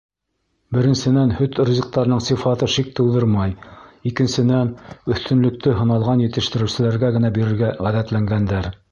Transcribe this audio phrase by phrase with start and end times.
[0.75, 3.53] Беренсенән, һөт ризыҡтарының сифаты шик тыуҙырмай,
[4.11, 4.71] икенсенән,
[5.15, 8.71] өҫтөнлөктө һыналған етештереүселәргә генә бирергә ғәҙәтләнгәндәр.